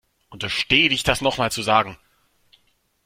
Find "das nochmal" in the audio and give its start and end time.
1.03-1.51